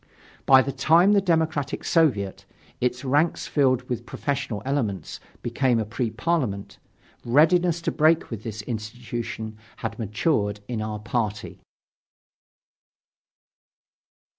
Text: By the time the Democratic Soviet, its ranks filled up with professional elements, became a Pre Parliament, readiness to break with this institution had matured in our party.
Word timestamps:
By 0.47 0.63
the 0.63 0.71
time 0.71 1.11
the 1.13 1.21
Democratic 1.21 1.83
Soviet, 1.83 2.45
its 2.79 3.05
ranks 3.05 3.45
filled 3.45 3.81
up 3.83 3.89
with 3.91 4.07
professional 4.07 4.63
elements, 4.65 5.19
became 5.43 5.77
a 5.79 5.85
Pre 5.85 6.09
Parliament, 6.09 6.79
readiness 7.23 7.83
to 7.83 7.91
break 7.91 8.31
with 8.31 8.41
this 8.41 8.63
institution 8.63 9.59
had 9.75 9.99
matured 9.99 10.59
in 10.67 10.81
our 10.81 10.97
party. 10.97 11.61